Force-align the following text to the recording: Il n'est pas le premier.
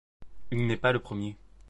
Il 0.49 0.65
n'est 0.65 0.77
pas 0.77 0.93
le 0.93 0.99
premier. 0.99 1.35